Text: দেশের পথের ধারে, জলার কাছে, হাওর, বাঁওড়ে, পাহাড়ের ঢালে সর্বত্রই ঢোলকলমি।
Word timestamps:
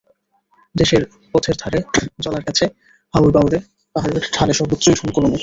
দেশের 0.75 1.03
পথের 1.33 1.55
ধারে, 1.57 1.79
জলার 2.19 2.43
কাছে, 2.43 2.65
হাওর, 3.13 3.31
বাঁওড়ে, 3.31 3.59
পাহাড়ের 3.95 4.23
ঢালে 4.33 4.53
সর্বত্রই 4.53 4.93
ঢোলকলমি। 4.93 5.39